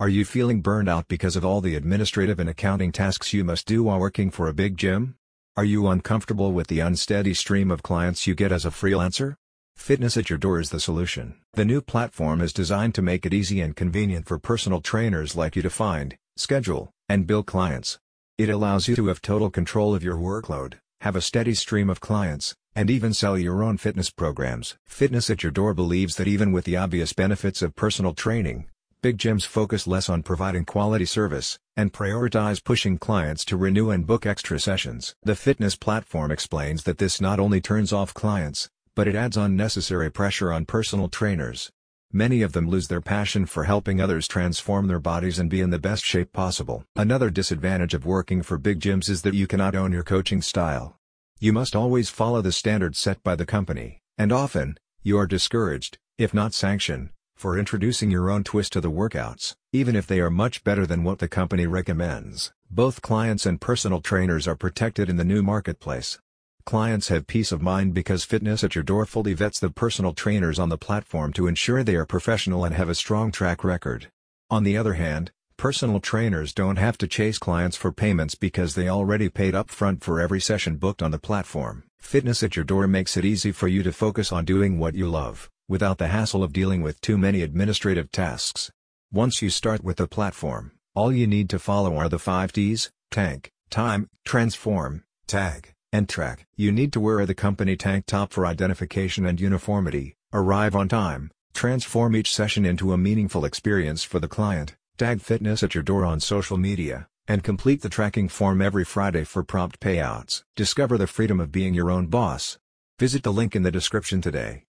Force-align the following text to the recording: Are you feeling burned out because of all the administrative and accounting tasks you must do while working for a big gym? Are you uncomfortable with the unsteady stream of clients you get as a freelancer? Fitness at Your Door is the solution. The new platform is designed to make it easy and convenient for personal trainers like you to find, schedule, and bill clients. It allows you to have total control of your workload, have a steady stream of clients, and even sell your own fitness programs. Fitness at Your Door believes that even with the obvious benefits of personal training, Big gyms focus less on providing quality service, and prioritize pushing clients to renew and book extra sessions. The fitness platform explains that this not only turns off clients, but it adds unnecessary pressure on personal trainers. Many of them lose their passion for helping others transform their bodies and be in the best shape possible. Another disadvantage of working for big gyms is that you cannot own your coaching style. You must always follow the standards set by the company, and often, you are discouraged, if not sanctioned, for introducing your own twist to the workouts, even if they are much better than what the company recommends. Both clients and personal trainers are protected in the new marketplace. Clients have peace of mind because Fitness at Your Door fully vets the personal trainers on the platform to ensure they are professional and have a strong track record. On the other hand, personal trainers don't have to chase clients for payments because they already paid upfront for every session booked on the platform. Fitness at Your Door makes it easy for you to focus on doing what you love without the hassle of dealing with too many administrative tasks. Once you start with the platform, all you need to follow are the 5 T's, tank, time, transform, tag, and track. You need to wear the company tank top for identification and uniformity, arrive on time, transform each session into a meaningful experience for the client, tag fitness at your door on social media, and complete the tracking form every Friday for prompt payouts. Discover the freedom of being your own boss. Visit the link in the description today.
Are 0.00 0.08
you 0.08 0.24
feeling 0.24 0.62
burned 0.62 0.88
out 0.88 1.08
because 1.08 1.36
of 1.36 1.44
all 1.44 1.60
the 1.60 1.74
administrative 1.74 2.40
and 2.40 2.48
accounting 2.48 2.90
tasks 2.90 3.34
you 3.34 3.44
must 3.44 3.66
do 3.66 3.82
while 3.82 4.00
working 4.00 4.30
for 4.30 4.48
a 4.48 4.54
big 4.54 4.78
gym? 4.78 5.16
Are 5.58 5.64
you 5.64 5.88
uncomfortable 5.88 6.54
with 6.54 6.68
the 6.68 6.80
unsteady 6.80 7.34
stream 7.34 7.70
of 7.70 7.82
clients 7.82 8.26
you 8.26 8.34
get 8.34 8.50
as 8.50 8.64
a 8.64 8.70
freelancer? 8.70 9.34
Fitness 9.76 10.16
at 10.16 10.30
Your 10.30 10.38
Door 10.38 10.60
is 10.60 10.70
the 10.70 10.80
solution. 10.80 11.34
The 11.52 11.66
new 11.66 11.82
platform 11.82 12.40
is 12.40 12.54
designed 12.54 12.94
to 12.94 13.02
make 13.02 13.26
it 13.26 13.34
easy 13.34 13.60
and 13.60 13.76
convenient 13.76 14.26
for 14.26 14.38
personal 14.38 14.80
trainers 14.80 15.36
like 15.36 15.54
you 15.54 15.60
to 15.60 15.68
find, 15.68 16.16
schedule, 16.34 16.90
and 17.06 17.26
bill 17.26 17.42
clients. 17.42 17.98
It 18.38 18.48
allows 18.48 18.88
you 18.88 18.96
to 18.96 19.08
have 19.08 19.20
total 19.20 19.50
control 19.50 19.94
of 19.94 20.02
your 20.02 20.16
workload, 20.16 20.78
have 21.02 21.14
a 21.14 21.20
steady 21.20 21.52
stream 21.52 21.90
of 21.90 22.00
clients, 22.00 22.54
and 22.74 22.88
even 22.88 23.12
sell 23.12 23.36
your 23.36 23.62
own 23.62 23.76
fitness 23.76 24.08
programs. 24.08 24.78
Fitness 24.86 25.28
at 25.28 25.42
Your 25.42 25.52
Door 25.52 25.74
believes 25.74 26.16
that 26.16 26.26
even 26.26 26.52
with 26.52 26.64
the 26.64 26.78
obvious 26.78 27.12
benefits 27.12 27.60
of 27.60 27.76
personal 27.76 28.14
training, 28.14 28.64
Big 29.02 29.16
gyms 29.16 29.46
focus 29.46 29.86
less 29.86 30.10
on 30.10 30.22
providing 30.22 30.66
quality 30.66 31.06
service, 31.06 31.58
and 31.74 31.90
prioritize 31.90 32.62
pushing 32.62 32.98
clients 32.98 33.46
to 33.46 33.56
renew 33.56 33.88
and 33.88 34.06
book 34.06 34.26
extra 34.26 34.60
sessions. 34.60 35.14
The 35.22 35.34
fitness 35.34 35.74
platform 35.74 36.30
explains 36.30 36.82
that 36.82 36.98
this 36.98 37.18
not 37.18 37.40
only 37.40 37.62
turns 37.62 37.94
off 37.94 38.12
clients, 38.12 38.68
but 38.94 39.08
it 39.08 39.14
adds 39.14 39.38
unnecessary 39.38 40.10
pressure 40.10 40.52
on 40.52 40.66
personal 40.66 41.08
trainers. 41.08 41.70
Many 42.12 42.42
of 42.42 42.52
them 42.52 42.68
lose 42.68 42.88
their 42.88 43.00
passion 43.00 43.46
for 43.46 43.64
helping 43.64 44.02
others 44.02 44.28
transform 44.28 44.86
their 44.86 45.00
bodies 45.00 45.38
and 45.38 45.48
be 45.48 45.62
in 45.62 45.70
the 45.70 45.78
best 45.78 46.04
shape 46.04 46.34
possible. 46.34 46.84
Another 46.94 47.30
disadvantage 47.30 47.94
of 47.94 48.04
working 48.04 48.42
for 48.42 48.58
big 48.58 48.80
gyms 48.80 49.08
is 49.08 49.22
that 49.22 49.32
you 49.32 49.46
cannot 49.46 49.74
own 49.74 49.92
your 49.92 50.02
coaching 50.02 50.42
style. 50.42 50.98
You 51.38 51.54
must 51.54 51.74
always 51.74 52.10
follow 52.10 52.42
the 52.42 52.52
standards 52.52 52.98
set 52.98 53.22
by 53.22 53.34
the 53.34 53.46
company, 53.46 54.02
and 54.18 54.30
often, 54.30 54.76
you 55.02 55.16
are 55.16 55.26
discouraged, 55.26 55.96
if 56.18 56.34
not 56.34 56.52
sanctioned, 56.52 57.08
for 57.40 57.58
introducing 57.58 58.10
your 58.10 58.30
own 58.30 58.44
twist 58.44 58.70
to 58.70 58.82
the 58.82 58.90
workouts, 58.90 59.54
even 59.72 59.96
if 59.96 60.06
they 60.06 60.20
are 60.20 60.28
much 60.28 60.62
better 60.62 60.84
than 60.84 61.02
what 61.02 61.20
the 61.20 61.26
company 61.26 61.66
recommends. 61.66 62.52
Both 62.70 63.00
clients 63.00 63.46
and 63.46 63.58
personal 63.58 64.02
trainers 64.02 64.46
are 64.46 64.54
protected 64.54 65.08
in 65.08 65.16
the 65.16 65.24
new 65.24 65.42
marketplace. 65.42 66.18
Clients 66.66 67.08
have 67.08 67.26
peace 67.26 67.50
of 67.50 67.62
mind 67.62 67.94
because 67.94 68.24
Fitness 68.24 68.62
at 68.62 68.74
Your 68.74 68.84
Door 68.84 69.06
fully 69.06 69.32
vets 69.32 69.58
the 69.58 69.70
personal 69.70 70.12
trainers 70.12 70.58
on 70.58 70.68
the 70.68 70.76
platform 70.76 71.32
to 71.32 71.46
ensure 71.46 71.82
they 71.82 71.94
are 71.94 72.04
professional 72.04 72.62
and 72.62 72.74
have 72.74 72.90
a 72.90 72.94
strong 72.94 73.32
track 73.32 73.64
record. 73.64 74.08
On 74.50 74.62
the 74.62 74.76
other 74.76 74.92
hand, 74.92 75.30
personal 75.56 75.98
trainers 75.98 76.52
don't 76.52 76.76
have 76.76 76.98
to 76.98 77.08
chase 77.08 77.38
clients 77.38 77.74
for 77.74 77.90
payments 77.90 78.34
because 78.34 78.74
they 78.74 78.86
already 78.86 79.30
paid 79.30 79.54
upfront 79.54 80.02
for 80.02 80.20
every 80.20 80.42
session 80.42 80.76
booked 80.76 81.02
on 81.02 81.10
the 81.10 81.18
platform. 81.18 81.84
Fitness 82.00 82.42
at 82.42 82.56
Your 82.56 82.66
Door 82.66 82.88
makes 82.88 83.16
it 83.16 83.24
easy 83.24 83.50
for 83.50 83.66
you 83.66 83.82
to 83.82 83.92
focus 83.92 84.30
on 84.30 84.44
doing 84.44 84.78
what 84.78 84.94
you 84.94 85.08
love 85.08 85.48
without 85.70 85.98
the 85.98 86.08
hassle 86.08 86.42
of 86.42 86.52
dealing 86.52 86.82
with 86.82 87.00
too 87.00 87.16
many 87.16 87.42
administrative 87.42 88.10
tasks. 88.10 88.72
Once 89.12 89.40
you 89.40 89.48
start 89.48 89.84
with 89.84 89.98
the 89.98 90.08
platform, 90.08 90.72
all 90.96 91.12
you 91.12 91.28
need 91.28 91.48
to 91.48 91.60
follow 91.60 91.96
are 91.96 92.08
the 92.08 92.18
5 92.18 92.52
T's, 92.52 92.90
tank, 93.12 93.52
time, 93.70 94.10
transform, 94.24 95.04
tag, 95.28 95.72
and 95.92 96.08
track. 96.08 96.44
You 96.56 96.72
need 96.72 96.92
to 96.94 97.00
wear 97.00 97.24
the 97.24 97.36
company 97.36 97.76
tank 97.76 98.06
top 98.06 98.32
for 98.32 98.46
identification 98.46 99.24
and 99.24 99.40
uniformity, 99.40 100.16
arrive 100.32 100.74
on 100.74 100.88
time, 100.88 101.30
transform 101.54 102.16
each 102.16 102.34
session 102.34 102.66
into 102.66 102.92
a 102.92 102.98
meaningful 102.98 103.44
experience 103.44 104.02
for 104.02 104.18
the 104.18 104.26
client, 104.26 104.74
tag 104.98 105.20
fitness 105.20 105.62
at 105.62 105.76
your 105.76 105.84
door 105.84 106.04
on 106.04 106.18
social 106.18 106.56
media, 106.56 107.06
and 107.28 107.44
complete 107.44 107.82
the 107.82 107.88
tracking 107.88 108.28
form 108.28 108.60
every 108.60 108.84
Friday 108.84 109.22
for 109.22 109.44
prompt 109.44 109.78
payouts. 109.78 110.42
Discover 110.56 110.98
the 110.98 111.06
freedom 111.06 111.38
of 111.38 111.52
being 111.52 111.74
your 111.74 111.92
own 111.92 112.08
boss. 112.08 112.58
Visit 112.98 113.22
the 113.22 113.32
link 113.32 113.54
in 113.54 113.62
the 113.62 113.70
description 113.70 114.20
today. 114.20 114.64